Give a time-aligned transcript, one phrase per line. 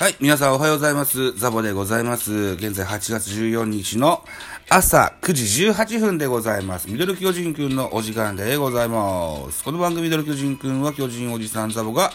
[0.00, 1.32] はい、皆さんおはようございます。
[1.32, 2.32] ザボでございます。
[2.32, 4.24] 現在8月14日の
[4.68, 6.88] 朝9時18分でございます。
[6.88, 9.64] ミドル巨人くんのお時間でございます。
[9.64, 12.12] この番組ミドル巨人くんは巨人おじさんザボが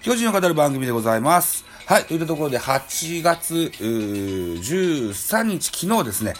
[0.00, 1.66] 巨人を語る番組でございます。
[1.84, 6.32] はい、といったところで8月13日昨日ですね、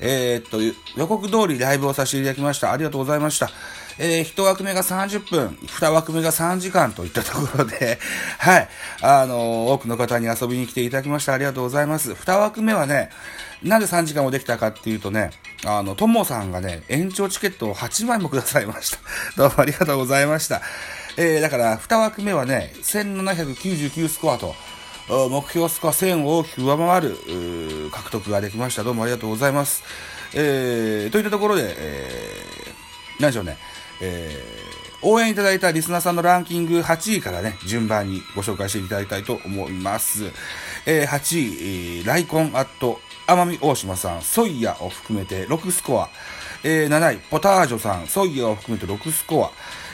[0.00, 0.60] えーっと、
[0.98, 2.72] 予告通りライブをさせていただきました。
[2.72, 3.50] ありがとうございました。
[3.98, 7.98] えー、1枠目が30分、2枠目が3時間といったところで、
[8.38, 8.68] はい、
[9.02, 11.32] あのー多くの方に遊びに来ていただきました。
[11.32, 12.12] ありがとうございます。
[12.12, 13.10] 2枠目はね、
[13.62, 15.30] なんで3時間もできたかっていうとね、
[15.64, 18.98] あの、ともさんがね、延長チケットを8枚もくださいました。
[19.36, 20.60] どうもありがとうございました。
[21.16, 24.54] えー、だから、2枠目はね、1799スコアと、
[25.08, 28.82] 目標スコア1000を大きく上回る獲得ができました。
[28.82, 29.82] どうもありがとうございます。
[30.34, 33.56] えー、といったところで、えー、何でしょうね、
[34.00, 40.24] えー、応援いただいたリスナーさんのランキング8位からね、順番にご紹介していただきたいと思います。
[40.86, 46.08] えー、8位、えーライコンアット奄美大島さん、ソイヤを含めて6スコア。
[46.62, 49.50] えー、7位、ポタージョさん、ソイヤを含めて6スコア。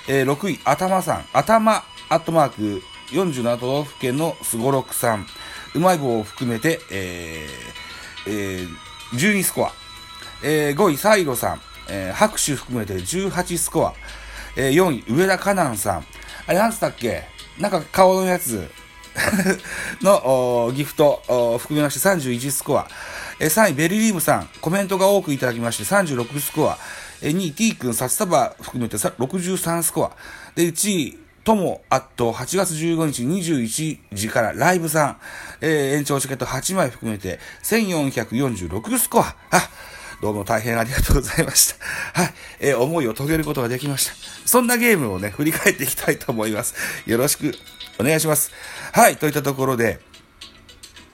[0.08, 5.26] えー、6位、頭さん、頭、アットマーク、47都道府県のすごろくさん、
[5.74, 8.30] うまい棒を含めて、えー
[8.62, 8.68] えー、
[9.12, 9.72] 12スコア。
[10.42, 13.94] えー、5位、サイロさん、えー、拍手含めて18スコア。
[14.56, 16.06] えー、4位、上田カナンさん。
[16.46, 17.24] あれ、なんつったっけ？
[17.58, 18.70] なんか顔のやつ
[20.00, 22.88] のギフトお含めまして31スコア。
[23.38, 24.48] えー、3位、ベルリームさん。
[24.60, 26.78] コメントが多くいただきまして36スコア。
[27.22, 30.12] えー、2位、T 君、札束含めて63スコア。
[30.54, 35.16] で、1位、とも、あと、8月15日21時からライブさん、
[35.60, 39.34] えー、延長チケット8枚含めて、1446スコア。
[39.50, 39.70] あ、
[40.20, 41.76] どうも大変ありがとうございました。
[42.20, 44.12] はい、えー思いを遂げることができました。
[44.44, 46.74] そんなゲームをね、振り返っていきたいと思います。
[47.06, 47.54] よろしく
[47.98, 48.52] お願いします。
[48.92, 49.98] はい、といったところで、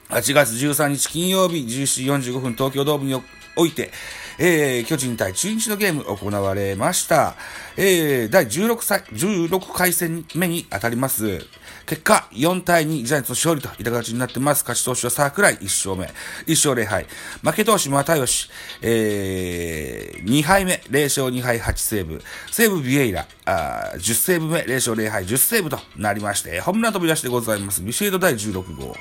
[0.09, 3.21] 8月13日金曜日17時45分東京ドームに
[3.55, 3.91] おいて、
[4.39, 7.35] えー、巨人対中日のゲーム行われました。
[7.77, 11.45] えー、第16歳、16回戦目に当たります。
[11.87, 14.61] 結果、4対2、ジャイアンツの勝利といった形になってます。
[14.61, 16.05] 勝ち投手は桜井1勝目、
[16.45, 17.05] 1勝0敗。
[17.41, 18.49] 負け投手又吉、
[18.81, 22.21] えー、2敗目、0勝2敗8セーブ。
[22.51, 27.81] 西武ビエイラ、あ10セーブ目、0勝0敗10セーブとなりまして、ホームラン飛び出しでございます。
[27.81, 28.93] ビシエド第16号。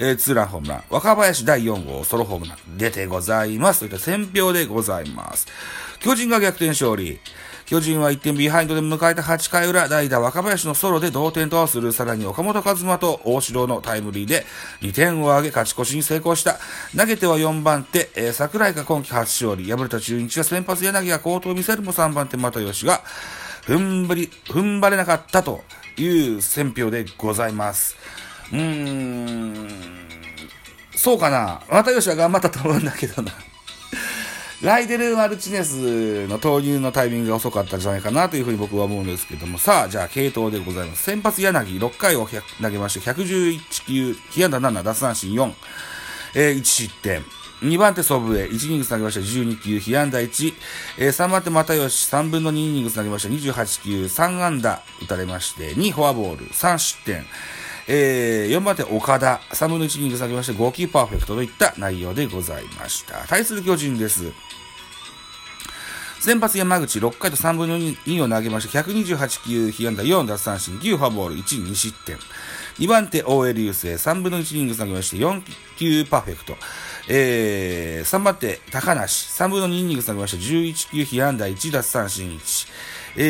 [0.00, 0.84] えーツーランホームラン。
[0.90, 3.78] 若林第4号ソロホームラン出てございます。
[3.78, 5.46] といった選票でございます。
[6.00, 7.20] 巨人が逆転勝利。
[7.66, 14.44] 巨人は1点ビハインドで迎えた8回裏、代打若林のソロで同点とする、さらに岡本和真と大城のタイムリーで
[14.82, 16.58] 2点を挙げ勝ち越しに成功した。
[16.94, 19.70] 投げては4番手、桜井が今季初勝利。
[19.70, 23.02] 敗れた中日は先発柳が好投を見せるも3番手又吉が
[23.62, 25.64] 踏ん張り、踏ん張れなかったと
[25.96, 27.96] いう選票でございます。
[28.52, 29.68] うーん、
[30.94, 31.62] そうかな。
[31.70, 33.32] 又吉は頑張ったと思うんだけどな。
[34.62, 41.02] ライデル・マルチネスの投入のタイミングが遅かったんじゃないかなというふうに僕は思うんですけども、さあ、じゃあ、系統でございます。
[41.02, 42.26] 先発柳、6回を
[42.62, 45.52] 投げまして、111球、被安打7、奪三振4、
[46.34, 47.24] えー1失点。
[47.62, 50.54] 2番手ソブエ、1イニングス投げました12球、被安打1、
[50.98, 57.24] えー3番手又吉、3分の2イニングス投げました28球、3安打打たれまして、2フォアボール、3失点。
[57.86, 63.26] えー、4番手岡田、3分の1イニングス投げまして5球パーフェクトといった内容でございました。
[63.26, 64.32] 対する巨人です。
[66.24, 72.16] 先発山口6回と3分の2を投げまして、128球、被安打4奪三振、9フォアボール、1、2失点。
[72.78, 75.42] 2番手、大江流星、3分の1イニング投げまして、4
[75.76, 76.56] 球パーフェクト。
[77.10, 82.68] えー、3番手、高梨、3分の2イニング投げまして、11球、被安打1奪三振1。
[83.16, 83.20] え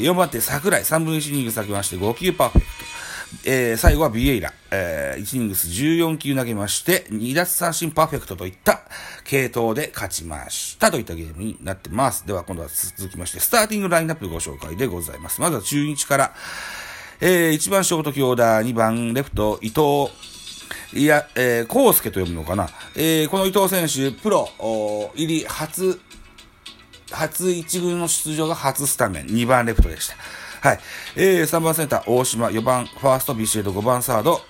[0.00, 2.95] ー、4番手、桜井、3分の1イニング投げまして、5球パーフェクト。
[3.44, 8.82] えー、最後はビエイラ、えー、1イニングス14球投げまして、2奪三振パーフェクトといった
[9.24, 12.26] 系統で勝ちましたといったゲームになってます。
[12.26, 15.40] では今度は続きまして、スターティングラインナップご紹介でございます。
[15.40, 16.34] まずは中日から、
[17.20, 20.12] えー、1番ショート京田、2番レフト伊藤、
[20.92, 22.68] いや、えー、コウスケと読むのかな。
[22.94, 24.48] えー、この伊藤選手、プロ
[25.14, 26.00] 入り初、
[27.10, 30.14] 初一軍の出場が初スタメン、2番レフトでした。
[30.60, 30.80] はい。
[31.16, 34.40] えー、3番センター、大島、4番、ファースト、ビシエド、5番、サード、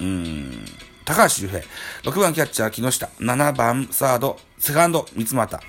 [0.00, 0.64] うん、
[1.04, 1.60] 高橋周平、
[2.02, 5.60] 6番キャッチャー、木下、7番、サード、セカンド、三俣、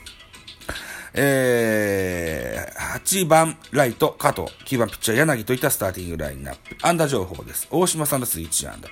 [1.13, 6.75] えー、8番、ライト、加藤、9番、ピッチャー、柳といったスターティングラインナップ。
[6.81, 7.67] 安打情報です。
[7.71, 8.89] 大島3打数1安打。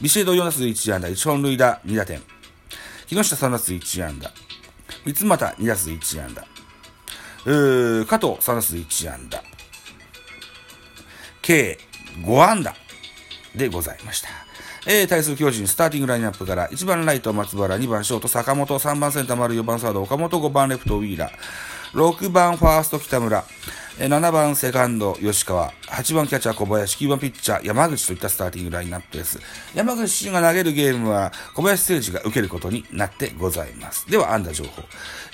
[0.00, 2.22] ビシエド4打数1安打、1本塁打、2打点。
[3.08, 4.30] 木下3打数1安打。
[5.04, 6.44] 三俣2打数1安打。
[7.46, 9.42] うー加藤3打数1安打。
[11.46, 11.78] 計
[12.24, 12.74] 5安打
[13.54, 14.28] でございました。
[14.88, 21.32] えー、対する巨人、スターティングラインナップから1番ライト松原、2番ショート坂本、3番センター丸、4番サード岡本、5番レフトウィーラー、
[21.92, 23.44] 6番ファースト北村、
[23.98, 29.40] 7番セカンド吉川、8番キャッチャー小林、9番ピッチャー山口といったスターティングラインナップです。
[29.74, 34.10] 山口が投げるゲームは小林誠司が受けることになってございます。
[34.10, 34.82] では、安打情報。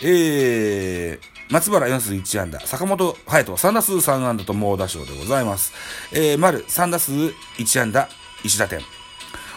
[0.02, 5.72] えー、松原4数1安打、坂本隼人3打数3安打と猛打賞でございます。
[6.12, 8.08] えー、丸3打数1安打、
[8.44, 8.80] 1打点。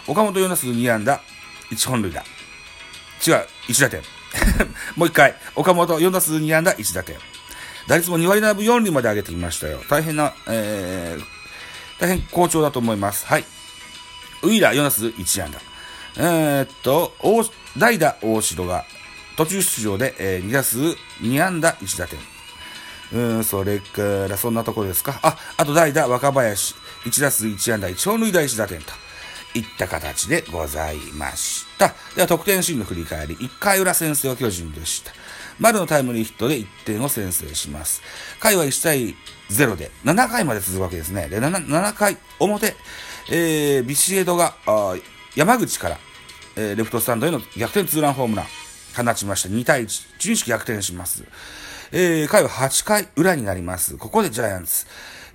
[0.07, 1.21] 岡本4打数2安打、
[1.71, 2.21] 1本塁打。
[3.25, 4.01] 違う、1打点。
[4.95, 5.35] もう一回。
[5.55, 7.17] 岡本4打数2安打、1打点。
[7.87, 9.81] 打率も2割7分4厘まで上げてきましたよ。
[9.89, 11.23] 大変な、えー、
[12.01, 13.25] 大変好調だと思います。
[13.25, 13.45] はい。
[14.41, 15.59] ウィーラ4打数1安打。
[16.17, 17.13] えー、っと、
[17.77, 18.85] 代打大城が
[19.37, 20.79] 途中出場で、えー、2打数
[21.21, 22.19] 2安打1打点。
[23.13, 25.19] うん、それから、そんなところですか。
[25.21, 29.05] あ、あと代打若林、1打数1安打1本塁打1打点と。
[29.55, 31.93] いった形でございました。
[32.15, 33.35] では、得点シーンの振り返り。
[33.35, 35.11] 1回裏先制は巨人でした。
[35.59, 38.01] 丸のタイムリーヒットで1点を先制します。
[38.39, 39.15] 回は1対
[39.49, 41.29] 0で、7回まで続くわけですね。
[41.29, 42.75] で、7, 7回表、
[43.31, 44.55] えー、ビシエドが、
[45.35, 45.99] 山口から、
[46.57, 48.64] えー、レフトスタンドへの逆転ツーランホームラン。
[48.95, 49.49] 放ちました。
[49.49, 50.19] 2対1。
[50.19, 51.23] 中日逆転します。
[51.91, 53.97] えー、回は8回裏になります。
[53.97, 54.85] ここでジャイアンツ。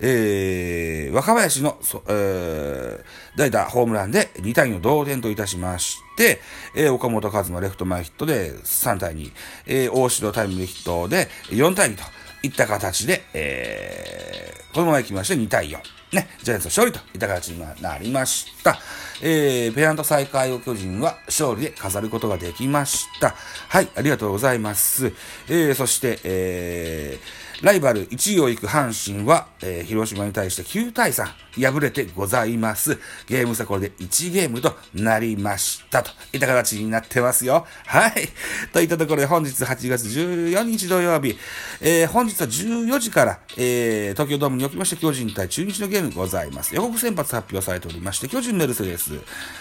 [0.02, 1.78] えー、若林の、
[2.08, 6.40] えー、代打ホームランで2対2の同点といたしまして、
[6.74, 9.32] えー、岡本和真レフト前ヒットで3対2、
[9.66, 12.02] えー、大城タイムリーヒットで4対2と
[12.42, 15.99] いった形で、えー、このまま行きまして2対4。
[16.12, 18.78] ね、ジャイアンツ勝利といった形になりました。
[19.22, 23.36] えー、ペナント再開を巨人は勝利で飾ることができました。
[23.68, 25.12] はい、ありがとうございます。
[25.48, 31.26] えー、そして、えー、ライバル1位を行く阪神は、えー、広島に対して9対3
[31.60, 32.98] 敗れてございます。
[33.26, 36.02] ゲーム差これで1ゲームとなりました。
[36.02, 37.66] といった形になってますよ。
[37.86, 38.28] はい。
[38.72, 41.36] といったところで本日8月14日土曜日、
[41.80, 46.74] えー、本日は14時から、えー、東京ドームにおきまして巨人対中日のゲームございます。
[46.74, 49.10] 予告先発発表されておりまして、巨人メルセデス、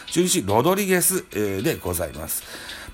[0.07, 2.43] 中日ロドリゲス、えー、でございます。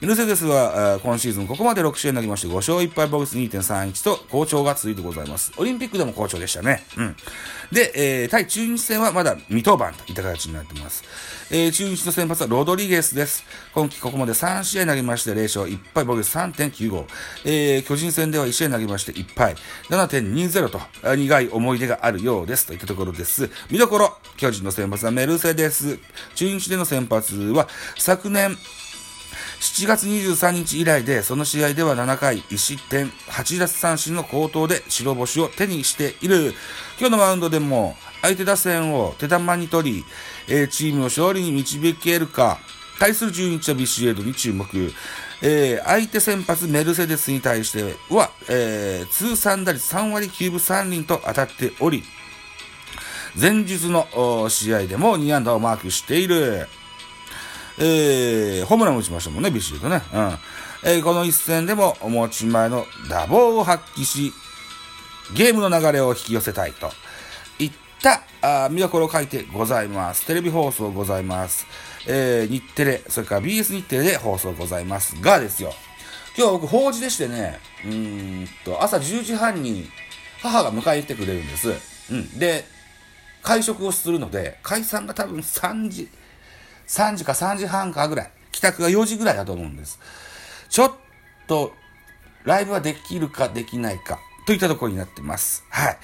[0.02, 5.54] メルセデスは、今シーズンここまで6試合投げまして5勝1敗ボグス2.31と好調が続いてございます。
[5.58, 6.84] オリンピックでも好調でしたね。
[6.98, 7.16] うん。
[7.72, 11.04] で、えー、対中日戦はまだ未登板といった形になっています。
[11.50, 13.46] えー、中日の先発はロドリゲスです。
[13.74, 17.06] 今季ここまで3試合投げまして0勝1敗ボグス3.95。
[17.46, 19.56] えー、巨人戦では1試合投げまして1敗
[19.90, 20.82] 7.20と
[21.16, 23.50] 苦い思い出があるようですといったところです。
[23.72, 26.00] 見どころ、巨人の先発はメルセデス。
[26.36, 27.68] 中日での先発は
[27.98, 28.58] 昨年、
[29.66, 36.54] 7月23日以来で、その試合では7回1失点、8奪三振の好投で白星を手にしている。
[37.00, 40.06] 今日のマウンドでも、相手打線を手玉に取り、
[40.48, 42.60] えー、チームを勝利に導けるか、
[43.00, 44.68] 対する中日はビシエドに注目。
[45.42, 52.04] えー、相手先発メルセデスに対しては、えー、通算打率3割9分3厘と当たっており、
[53.40, 56.68] 前日の試合でも2安打をマークしている。
[57.78, 60.02] えー、ホームラン打ちましたもんね、ビシエドね。
[60.14, 60.38] うん。
[60.84, 64.32] えー、この一戦でもお持ち前の打棒を発揮し、
[65.36, 66.92] ゲームの流れを引き寄せたいと
[67.58, 68.22] いった
[68.66, 70.26] あ見どころを書いてございます。
[70.26, 71.66] テレビ放送ございます。
[72.08, 75.74] えー、日テレ、それから BS 日テレで放送ございますがですよ。
[76.38, 79.90] 今日僕、法事でしてね、うーんと、朝10時半に
[80.42, 81.74] 母が迎えに来てくれるんです。
[82.12, 82.38] うん。
[82.38, 82.66] で、
[83.42, 86.10] 会食をするので、解散が多分3時、
[86.88, 88.32] 3時か3時半かぐらい。
[88.52, 90.00] 帰宅が4時ぐらいだと思うんです。
[90.70, 90.92] ちょっ
[91.48, 91.74] と、
[92.44, 94.20] ライブはできるかできないか。
[94.46, 95.66] といったところになってます。
[95.70, 95.98] はい。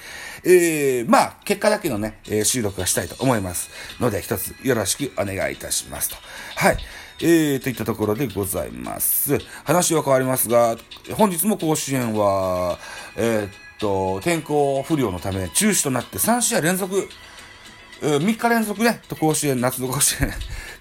[0.44, 3.70] えー、まあ、結果だけのね、えー、収録がしたいと思います。
[4.00, 6.16] ので、一つよろしくお願いいたしますと。
[6.56, 6.78] はい。
[7.22, 9.38] えー、といったところでございます。
[9.64, 10.76] 話は変わりますが、
[11.14, 12.80] 本日も甲子園は、
[13.16, 17.08] えー、っと、天候不良のため中止となって3試合連続、
[18.02, 20.32] 3日連続ね、甲子園、夏の甲子園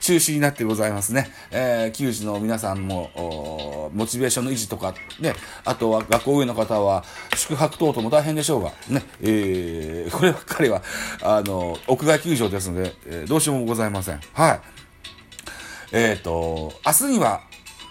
[0.01, 1.31] 中止になってございますね。
[1.51, 7.05] えー、球児の皆さんも、モチベーションの維持とか、ね、あとは学校上の方は、
[7.37, 10.83] 宿泊等々も大変でしょうが、ね、えー、 こればっかりは、
[11.23, 14.21] あの、屋外球場ですので、えー、どうしようもございません。
[14.33, 14.61] はい。
[15.93, 17.43] えっ、ー、と、明日には、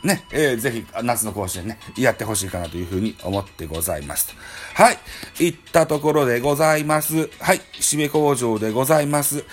[0.04, 4.34] ね、えー、ぜひ夏の甲子園ね、やってほしいかなというふうに思ってございます。
[4.74, 4.98] はい。
[5.40, 7.30] いったところでございます。
[7.42, 7.60] はい。
[7.74, 9.44] 締め工場でございます。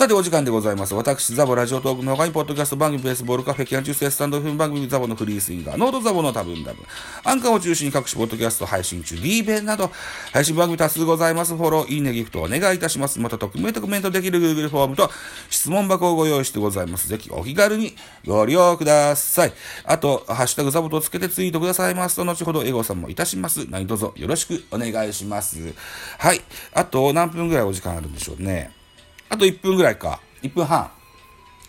[0.00, 0.94] さて、お時間でございます。
[0.94, 6.82] 私、ザボラジオトークの他に、ポッドキャスト番組、ベースボールカフェ、キャンチューススタンド FM 番組、ザボのフリースインガー、ノートザボの多分ダブ、
[7.22, 9.90] アンカーを中心に各種ポッドキャスト配信中、リーベンなど、
[10.32, 11.54] 配信番組多数ございます。
[11.54, 13.20] フォロー、いいね、ギフトお願いいたします。
[13.20, 15.10] また、匿名とコメントできる Google フォームと
[15.50, 17.06] 質問箱をご用意してございます。
[17.06, 19.52] ぜひ、お気軽にご利用ください。
[19.84, 23.66] あと、ハッシュタグザボとつけてツイートくださいますと、後ほどエゴさんもいたします。
[23.68, 25.58] 何卒よろしくお願いします。
[26.16, 26.40] はい。
[26.72, 28.79] あと、何分ぐらいお時間あるんでしょうね。
[29.30, 30.20] あと1分ぐらいか。
[30.42, 30.90] 1分半。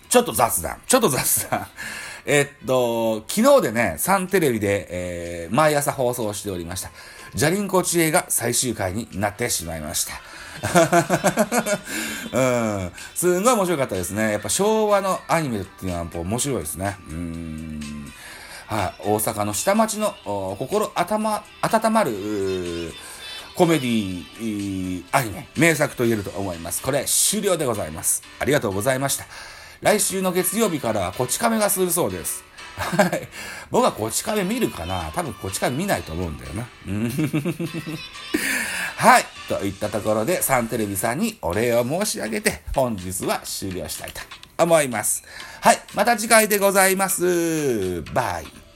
[0.09, 0.81] ちょっと雑談。
[0.87, 1.67] ちょっと雑談。
[2.25, 6.91] えっと、昨日でね、サンテレビで、えー、毎朝放送しておりました。
[7.33, 10.13] ジャリンコ知恵が最終回になってしまいました。
[12.33, 12.91] うん。
[13.15, 14.31] すんごい面白かったですね。
[14.31, 16.97] やっぱ昭和のアニメっていうのはやっぱ面白いですね。
[17.09, 18.13] うん。
[18.67, 20.15] はい、大阪の下町の
[20.57, 22.93] 心頭温まる
[23.55, 26.81] コメディアニメ名作と言えると思います。
[26.81, 28.23] これ終了でございます。
[28.39, 29.25] ありがとうございました。
[29.81, 32.43] 来週の月曜日からはこち亀がするそうです。
[32.77, 33.27] はい。
[33.69, 36.67] 僕はこち亀見るかな多分こち亀見ないと思うんだよな。
[38.95, 39.25] はい。
[39.49, 44.21] といったところで、サンテレビさんにお礼を申し上げて、本日は終了したいと
[44.63, 45.23] 思います。
[45.59, 45.79] はい。
[45.93, 48.01] また次回でございます。
[48.13, 48.70] バイ。